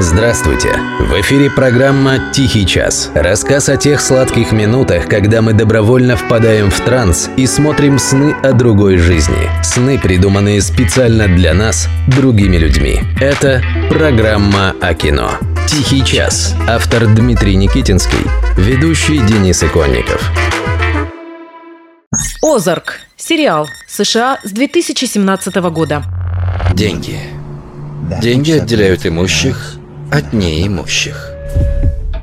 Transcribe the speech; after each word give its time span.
Здравствуйте! 0.00 0.78
В 1.00 1.20
эфире 1.22 1.50
программа 1.50 2.30
«Тихий 2.32 2.64
час». 2.64 3.10
Рассказ 3.16 3.68
о 3.68 3.76
тех 3.76 4.00
сладких 4.00 4.52
минутах, 4.52 5.08
когда 5.08 5.42
мы 5.42 5.54
добровольно 5.54 6.16
впадаем 6.16 6.70
в 6.70 6.80
транс 6.82 7.28
и 7.36 7.48
смотрим 7.48 7.98
сны 7.98 8.32
о 8.44 8.52
другой 8.52 8.98
жизни. 8.98 9.50
Сны, 9.64 9.98
придуманные 9.98 10.62
специально 10.62 11.26
для 11.26 11.52
нас, 11.52 11.88
другими 12.06 12.58
людьми. 12.58 13.00
Это 13.20 13.60
программа 13.90 14.72
о 14.80 14.94
кино. 14.94 15.32
«Тихий 15.66 16.04
час». 16.04 16.54
Автор 16.68 17.08
Дмитрий 17.08 17.56
Никитинский. 17.56 18.24
Ведущий 18.56 19.18
Денис 19.18 19.64
Иконников. 19.64 20.30
Озарк. 22.40 23.00
Сериал. 23.16 23.68
США 23.88 24.38
с 24.44 24.52
2017 24.52 25.56
года. 25.72 26.04
Деньги. 26.72 27.18
Деньги 28.22 28.52
отделяют 28.52 29.04
имущих 29.04 29.77
от 30.10 30.32
неимущих. 30.32 31.37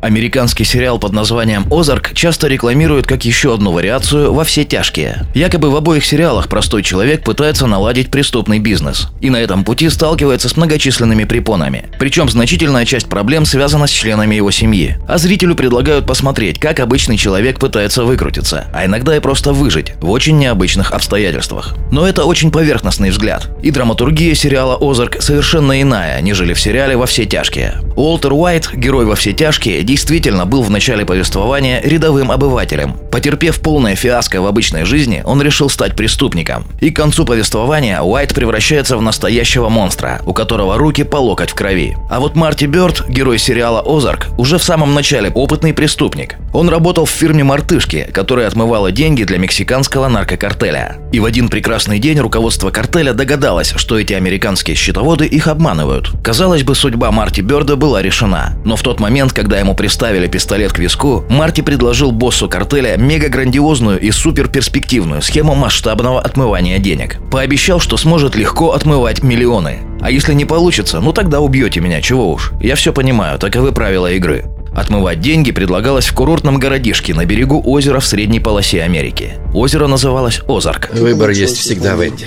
Американский 0.00 0.64
сериал 0.64 0.98
под 0.98 1.12
названием 1.12 1.66
«Озарк» 1.70 2.14
часто 2.14 2.46
рекламируют 2.46 3.06
как 3.06 3.26
еще 3.26 3.52
одну 3.52 3.72
вариацию 3.72 4.32
во 4.32 4.44
все 4.44 4.64
тяжкие. 4.64 5.26
Якобы 5.34 5.70
в 5.70 5.76
обоих 5.76 6.06
сериалах 6.06 6.48
простой 6.48 6.82
человек 6.82 7.22
пытается 7.22 7.66
наладить 7.66 8.10
преступный 8.10 8.60
бизнес. 8.60 9.08
И 9.20 9.28
на 9.28 9.36
этом 9.36 9.62
пути 9.62 9.90
сталкивается 9.90 10.48
с 10.48 10.56
многочисленными 10.56 11.24
препонами. 11.24 11.84
Причем 11.98 12.30
значительная 12.30 12.86
часть 12.86 13.10
проблем 13.10 13.44
связана 13.44 13.86
с 13.86 13.90
членами 13.90 14.34
его 14.34 14.50
семьи. 14.50 14.96
А 15.06 15.18
зрителю 15.18 15.54
предлагают 15.54 16.06
посмотреть, 16.06 16.58
как 16.58 16.80
обычный 16.80 17.18
человек 17.18 17.58
пытается 17.58 18.04
выкрутиться, 18.04 18.68
а 18.72 18.86
иногда 18.86 19.14
и 19.14 19.20
просто 19.20 19.52
выжить 19.52 19.92
в 20.00 20.08
очень 20.08 20.38
необычных 20.38 20.92
обстоятельствах. 20.92 21.74
Но 21.92 22.08
это 22.08 22.24
очень 22.24 22.50
поверхностный 22.50 23.10
взгляд. 23.10 23.48
И 23.62 23.70
драматургия 23.70 24.34
сериала 24.34 24.78
«Озарк» 24.80 25.20
совершенно 25.20 25.82
иная, 25.82 26.22
нежели 26.22 26.54
в 26.54 26.60
сериале 26.60 26.96
«Во 26.96 27.04
все 27.04 27.26
тяжкие». 27.26 27.74
Уолтер 27.96 28.32
Уайт, 28.32 28.70
герой 28.72 29.04
«Во 29.04 29.14
все 29.14 29.34
тяжкие», 29.34 29.82
действительно 29.90 30.46
был 30.46 30.62
в 30.62 30.70
начале 30.70 31.04
повествования 31.04 31.80
рядовым 31.82 32.30
обывателем. 32.30 32.94
Потерпев 33.10 33.60
полное 33.60 33.96
фиаско 33.96 34.40
в 34.40 34.46
обычной 34.46 34.84
жизни, 34.84 35.22
он 35.24 35.42
решил 35.42 35.68
стать 35.68 35.96
преступником. 35.96 36.64
И 36.80 36.90
к 36.90 36.96
концу 36.96 37.24
повествования 37.24 38.00
Уайт 38.00 38.32
превращается 38.32 38.96
в 38.96 39.02
настоящего 39.02 39.68
монстра, 39.68 40.22
у 40.26 40.32
которого 40.32 40.78
руки 40.78 41.02
по 41.02 41.16
локоть 41.16 41.50
в 41.50 41.54
крови. 41.54 41.96
А 42.08 42.20
вот 42.20 42.36
Марти 42.36 42.66
Бёрд, 42.66 43.08
герой 43.08 43.38
сериала 43.38 43.82
«Озарк», 43.84 44.28
уже 44.38 44.58
в 44.58 44.62
самом 44.62 44.94
начале 44.94 45.28
опытный 45.28 45.74
преступник. 45.74 46.36
Он 46.52 46.68
работал 46.68 47.04
в 47.04 47.10
фирме 47.10 47.42
«Мартышки», 47.42 48.08
которая 48.12 48.46
отмывала 48.46 48.92
деньги 48.92 49.24
для 49.24 49.38
мексиканского 49.38 50.06
наркокартеля. 50.06 50.98
И 51.10 51.18
в 51.18 51.24
один 51.24 51.48
прекрасный 51.48 51.98
день 51.98 52.20
руководство 52.20 52.70
картеля 52.70 53.12
догадалось, 53.12 53.74
что 53.74 53.98
эти 53.98 54.12
американские 54.12 54.76
счетоводы 54.76 55.26
их 55.26 55.48
обманывают. 55.48 56.12
Казалось 56.22 56.62
бы, 56.62 56.76
судьба 56.76 57.10
Марти 57.10 57.40
Бёрда 57.40 57.74
была 57.74 58.02
решена. 58.02 58.56
Но 58.64 58.76
в 58.76 58.82
тот 58.82 59.00
момент, 59.00 59.32
когда 59.32 59.58
ему 59.58 59.74
приставили 59.80 60.26
пистолет 60.26 60.74
к 60.74 60.78
виску, 60.78 61.24
Марти 61.30 61.62
предложил 61.62 62.12
боссу 62.12 62.50
картеля 62.50 62.98
мега-грандиозную 62.98 63.98
и 63.98 64.10
супер-перспективную 64.10 65.22
схему 65.22 65.54
масштабного 65.54 66.20
отмывания 66.20 66.78
денег. 66.78 67.16
Пообещал, 67.30 67.80
что 67.80 67.96
сможет 67.96 68.36
легко 68.36 68.72
отмывать 68.72 69.22
миллионы. 69.22 69.78
А 70.02 70.10
если 70.10 70.34
не 70.34 70.44
получится, 70.44 71.00
ну 71.00 71.14
тогда 71.14 71.40
убьете 71.40 71.80
меня, 71.80 72.02
чего 72.02 72.30
уж. 72.30 72.52
Я 72.60 72.74
все 72.74 72.92
понимаю, 72.92 73.38
таковы 73.38 73.72
правила 73.72 74.12
игры. 74.12 74.44
Отмывать 74.74 75.22
деньги 75.22 75.50
предлагалось 75.50 76.08
в 76.08 76.12
курортном 76.12 76.58
городишке 76.58 77.14
на 77.14 77.24
берегу 77.24 77.62
озера 77.64 78.00
в 78.00 78.06
средней 78.06 78.38
полосе 78.38 78.82
Америки. 78.82 79.38
Озеро 79.54 79.86
называлось 79.86 80.42
Озарк. 80.46 80.90
Выбор 80.92 81.30
есть 81.30 81.56
всегда 81.56 81.96
в 81.96 82.06
Энди. 82.06 82.26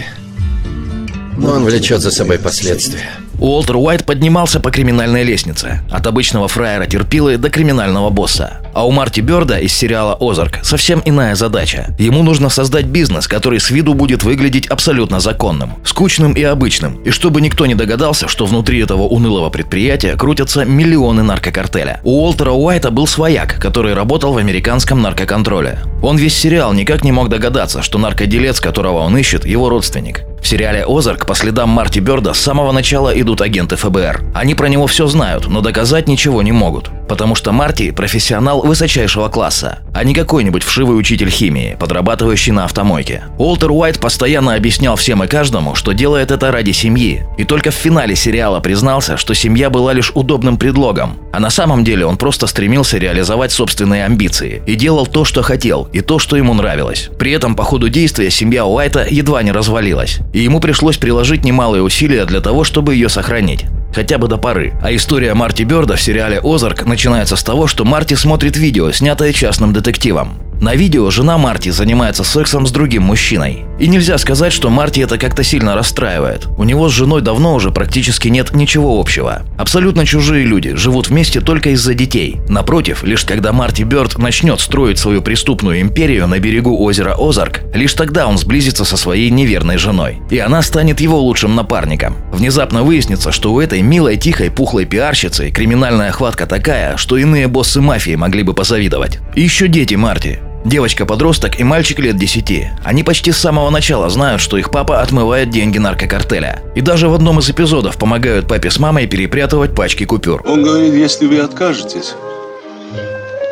Но 1.37 1.51
он 1.51 1.65
влечет 1.65 2.01
за 2.01 2.09
собой 2.09 2.39
последствия. 2.39 3.11
Уолтер 3.39 3.77
Уайт 3.77 4.05
поднимался 4.05 4.59
по 4.59 4.71
криминальной 4.71 5.23
лестнице, 5.23 5.81
от 5.91 6.07
обычного 6.07 6.47
фраера 6.47 6.85
терпилы 6.85 7.37
до 7.37 7.49
криминального 7.49 8.09
босса. 8.09 8.61
А 8.73 8.85
у 8.87 8.91
Марти 8.91 9.19
Бёрда 9.19 9.57
из 9.59 9.73
сериала 9.73 10.17
«Озарк» 10.19 10.59
совсем 10.63 11.01
иная 11.05 11.35
задача. 11.35 11.95
Ему 11.99 12.23
нужно 12.23 12.49
создать 12.49 12.85
бизнес, 12.85 13.27
который 13.27 13.59
с 13.59 13.69
виду 13.69 13.93
будет 13.93 14.23
выглядеть 14.23 14.67
абсолютно 14.67 15.19
законным, 15.19 15.73
скучным 15.83 16.33
и 16.33 16.43
обычным, 16.43 17.01
и 17.03 17.09
чтобы 17.09 17.41
никто 17.41 17.65
не 17.65 17.75
догадался, 17.75 18.27
что 18.27 18.45
внутри 18.45 18.79
этого 18.79 19.03
унылого 19.03 19.49
предприятия 19.49 20.15
крутятся 20.15 20.65
миллионы 20.65 21.23
наркокартеля. 21.23 21.99
У 22.03 22.23
Уолтера 22.23 22.51
Уайта 22.51 22.91
был 22.91 23.07
свояк, 23.07 23.59
который 23.59 23.93
работал 23.93 24.33
в 24.33 24.37
американском 24.37 25.01
наркоконтроле. 25.01 25.79
Он 26.01 26.17
весь 26.17 26.35
сериал 26.35 26.73
никак 26.73 27.03
не 27.03 27.11
мог 27.11 27.29
догадаться, 27.29 27.81
что 27.81 27.97
наркоделец, 27.97 28.59
которого 28.59 28.99
он 28.99 29.17
ищет, 29.17 29.45
его 29.45 29.69
родственник. 29.69 30.23
В 30.43 30.47
сериале 30.47 30.83
«Озарк» 30.85 31.25
по 31.25 31.35
следам 31.35 31.69
Марти 31.69 31.99
Бёрда 31.99 32.33
с 32.33 32.39
самого 32.39 32.73
начала 32.73 33.17
идут 33.17 33.39
агенты 33.39 33.77
ФБР. 33.77 34.25
Они 34.35 34.55
про 34.55 34.67
него 34.67 34.87
все 34.87 35.07
знают, 35.07 35.47
но 35.47 35.61
доказать 35.61 36.09
ничего 36.09 36.41
не 36.41 36.51
могут. 36.51 36.91
Потому 37.07 37.35
что 37.35 37.51
Марти– 37.51 37.91
профессионал 37.95 38.61
высочайшего 38.61 39.29
класса, 39.29 39.79
а 39.93 40.03
не 40.03 40.13
какой-нибудь 40.13 40.63
вшивый 40.63 40.97
учитель 40.97 41.29
химии, 41.29 41.77
подрабатывающий 41.79 42.51
на 42.51 42.65
автомойке. 42.65 43.23
Уолтер 43.37 43.71
Уайт 43.71 43.99
постоянно 43.99 44.55
объяснял 44.55 44.95
всем 44.95 45.23
и 45.23 45.27
каждому, 45.27 45.75
что 45.75 45.91
делает 45.91 46.31
это 46.31 46.51
ради 46.51 46.71
семьи. 46.71 47.25
И 47.37 47.43
только 47.43 47.71
в 47.71 47.75
финале 47.75 48.15
сериала 48.15 48.59
признался, 48.59 49.17
что 49.17 49.33
семья 49.33 49.69
была 49.69 49.93
лишь 49.93 50.11
удобным 50.13 50.57
предлогом. 50.57 51.17
А 51.31 51.39
на 51.39 51.49
самом 51.49 51.83
деле 51.83 52.05
он 52.05 52.17
просто 52.17 52.47
стремился 52.47 52.97
реализовать 52.97 53.51
собственные 53.51 54.05
амбиции. 54.05 54.61
И 54.65 54.75
делал 54.75 55.05
то, 55.05 55.25
что 55.25 55.41
хотел, 55.41 55.89
и 55.93 56.01
то, 56.01 56.19
что 56.19 56.37
ему 56.37 56.53
нравилось. 56.53 57.09
При 57.19 57.31
этом 57.31 57.55
по 57.55 57.63
ходу 57.63 57.89
действия 57.89 58.29
семья 58.29 58.65
Уайта 58.65 59.05
едва 59.09 59.43
не 59.43 59.51
развалилась. 59.51 60.19
И 60.33 60.39
ему 60.39 60.59
пришлось 60.59 60.97
приложить 60.97 61.43
немалые 61.43 61.83
усилия 61.83 62.25
для 62.25 62.41
того, 62.41 62.63
чтобы 62.63 62.95
ее 62.95 63.09
сохранить 63.09 63.65
хотя 63.93 64.17
бы 64.17 64.27
до 64.27 64.37
поры. 64.37 64.73
А 64.81 64.93
история 64.93 65.33
Марти 65.33 65.63
Бёрда 65.63 65.95
в 65.95 66.01
сериале 66.01 66.39
«Озарк» 66.43 66.85
начинается 66.85 67.35
с 67.35 67.43
того, 67.43 67.67
что 67.67 67.85
Марти 67.85 68.15
смотрит 68.15 68.57
видео, 68.57 68.91
снятое 68.91 69.33
частным 69.33 69.73
детективом. 69.73 70.39
На 70.63 70.75
видео 70.75 71.11
жена 71.11 71.37
Марти 71.37 71.71
занимается 71.71 72.23
сексом 72.23 72.65
с 72.65 72.71
другим 72.71 73.03
мужчиной. 73.03 73.65
И 73.81 73.87
нельзя 73.89 74.17
сказать, 74.17 74.53
что 74.53 74.69
Марти 74.69 75.01
это 75.01 75.17
как-то 75.17 75.43
сильно 75.43 75.75
расстраивает. 75.75 76.47
У 76.57 76.63
него 76.63 76.87
с 76.87 76.93
женой 76.93 77.21
давно 77.21 77.55
уже 77.55 77.69
практически 77.69 78.29
нет 78.29 78.55
ничего 78.55 78.97
общего. 78.97 79.41
Абсолютно 79.57 80.05
чужие 80.05 80.45
люди 80.45 80.73
живут 80.77 81.09
вместе 81.09 81.41
только 81.41 81.71
из-за 81.71 81.95
детей. 81.95 82.37
Напротив, 82.47 83.03
лишь 83.03 83.25
когда 83.25 83.51
Марти 83.51 83.83
Бёрд 83.83 84.17
начнет 84.17 84.61
строить 84.61 84.99
свою 84.99 85.21
преступную 85.21 85.81
империю 85.81 86.27
на 86.27 86.39
берегу 86.39 86.81
озера 86.81 87.17
Озарк, 87.19 87.63
лишь 87.73 87.93
тогда 87.93 88.25
он 88.25 88.37
сблизится 88.37 88.85
со 88.85 88.95
своей 88.95 89.31
неверной 89.31 89.75
женой. 89.75 90.21
И 90.29 90.39
она 90.39 90.61
станет 90.61 91.01
его 91.01 91.19
лучшим 91.19 91.55
напарником. 91.55 92.15
Внезапно 92.31 92.83
выяснится, 92.83 93.33
что 93.33 93.51
у 93.51 93.59
этой 93.59 93.81
милой, 93.81 94.15
тихой, 94.15 94.49
пухлой 94.49 94.85
пиарщицы 94.85 95.51
криминальная 95.51 96.13
хватка 96.13 96.45
такая, 96.45 96.95
что 96.95 97.17
иные 97.17 97.49
боссы 97.49 97.81
мафии 97.81 98.15
могли 98.15 98.43
бы 98.43 98.53
позавидовать. 98.53 99.19
И 99.35 99.41
еще 99.41 99.67
дети 99.67 99.95
Марти. 99.95 100.39
Девочка-подросток 100.65 101.59
и 101.59 101.63
мальчик 101.63 101.99
лет 101.99 102.17
10. 102.17 102.71
Они 102.83 103.03
почти 103.03 103.31
с 103.31 103.37
самого 103.37 103.69
начала 103.69 104.09
знают, 104.09 104.41
что 104.41 104.57
их 104.57 104.71
папа 104.71 105.01
отмывает 105.01 105.49
деньги 105.49 105.77
наркокартеля. 105.77 106.61
И 106.73 106.81
даже 106.81 107.09
в 107.09 107.13
одном 107.13 107.39
из 107.39 107.49
эпизодов 107.49 107.97
помогают 107.97 108.47
папе 108.47 108.71
с 108.71 108.79
мамой 108.79 109.07
перепрятывать 109.07 109.75
пачки 109.75 110.05
купюр. 110.05 110.41
Он 110.45 110.63
говорит, 110.63 110.93
если 110.93 111.25
вы 111.27 111.39
откажетесь, 111.39 112.13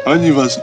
они 0.05 0.31
вас 0.31 0.57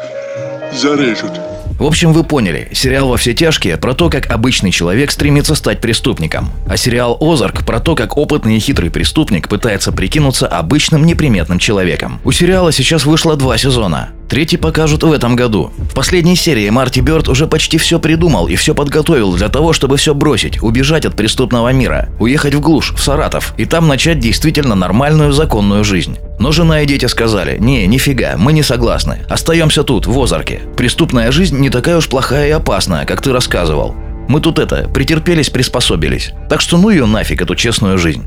зарежут. 0.75 1.33
В 1.79 1.85
общем, 1.85 2.13
вы 2.13 2.25
поняли, 2.25 2.69
сериал 2.73 3.09
«Во 3.09 3.17
все 3.17 3.35
тяжкие» 3.35 3.77
про 3.77 3.95
то, 3.95 4.11
как 4.11 4.33
обычный 4.33 4.73
человек 4.73 5.13
стремится 5.13 5.55
стать 5.55 5.81
преступником. 5.81 6.51
А 6.69 6.77
сериал 6.77 7.17
«Озарк» 7.21 7.65
про 7.65 7.79
то, 7.79 7.95
как 7.95 8.17
опытный 8.17 8.57
и 8.57 8.59
хитрый 8.59 8.91
преступник 8.91 9.49
пытается 9.49 9.93
прикинуться 9.93 10.49
обычным 10.49 11.07
неприметным 11.07 11.61
человеком. 11.61 12.21
У 12.25 12.33
сериала 12.33 12.73
сейчас 12.73 13.07
вышло 13.07 13.37
два 13.37 13.59
сезона. 13.59 14.11
Третий 14.29 14.59
покажут 14.59 15.03
в 15.05 15.11
этом 15.11 15.37
году. 15.37 15.73
В 15.79 15.95
последней 15.95 16.37
серии 16.37 16.69
Марти 16.69 17.01
Бёрд 17.01 17.29
уже 17.29 17.47
почти 17.47 17.79
все 17.79 17.99
придумал 17.99 18.47
и 18.47 18.57
все 18.57 18.75
подготовил 18.75 19.35
для 19.35 19.49
того, 19.49 19.73
чтобы 19.73 19.97
все 19.97 20.15
бросить, 20.15 20.63
убежать 20.63 21.07
от 21.07 21.17
преступного 21.17 21.73
мира, 21.73 22.11
уехать 22.21 22.55
в 22.55 22.61
глушь, 22.61 22.93
в 22.93 23.01
Саратов, 23.01 23.55
и 23.57 23.65
там 23.65 23.89
начать 23.89 24.19
действительно 24.19 24.75
нормальную 24.75 25.33
законную 25.33 25.83
жизнь. 25.83 26.19
Но 26.39 26.53
жена 26.53 26.83
и 26.83 26.87
дети 26.87 27.07
сказали, 27.07 27.57
не, 27.59 27.87
нифига, 27.87 28.35
мы 28.37 28.53
не 28.53 28.63
согласны. 28.63 29.21
Остаемся 29.31 29.83
тут, 29.83 30.07
в 30.07 30.21
Озарке. 30.21 30.61
Преступная 30.77 31.33
жизнь 31.33 31.59
не 31.59 31.71
такая 31.71 31.97
уж 31.97 32.07
плохая 32.07 32.49
и 32.49 32.53
опасная, 32.53 33.07
как 33.07 33.23
ты 33.23 33.33
рассказывал. 33.33 33.95
Мы 34.29 34.43
тут 34.43 34.59
это, 34.59 34.91
претерпелись, 34.93 35.49
приспособились. 35.49 36.33
Так 36.51 36.61
что 36.61 36.77
ну 36.77 36.91
ее 36.91 37.07
нафиг, 37.07 37.41
эту 37.41 37.57
честную 37.57 37.97
жизнь. 37.97 38.27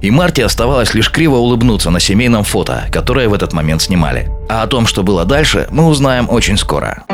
И 0.00 0.10
Марте 0.10 0.44
оставалось 0.44 0.94
лишь 0.94 1.10
криво 1.10 1.36
улыбнуться 1.36 1.90
на 1.90 2.00
семейном 2.00 2.44
фото, 2.44 2.84
которое 2.92 3.28
в 3.28 3.34
этот 3.34 3.52
момент 3.52 3.82
снимали. 3.82 4.30
А 4.48 4.62
о 4.62 4.66
том, 4.66 4.86
что 4.86 5.02
было 5.02 5.24
дальше, 5.24 5.66
мы 5.70 5.86
узнаем 5.86 6.28
очень 6.30 6.56
скоро. 6.56 7.04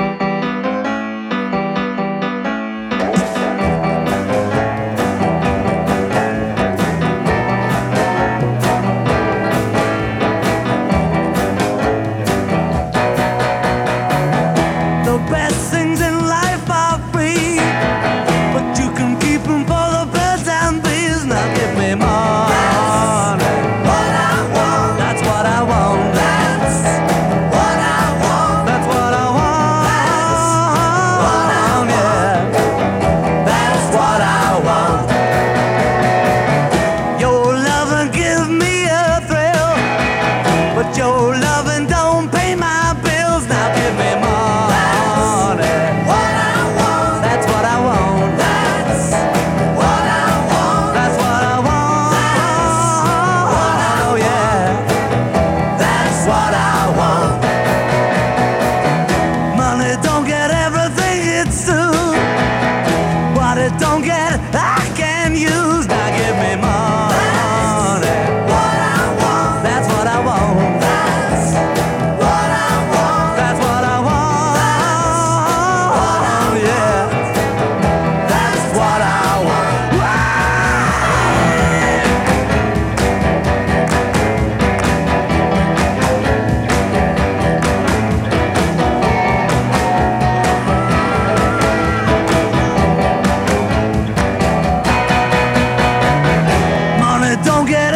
don't 97.55 97.67
get 97.67 97.94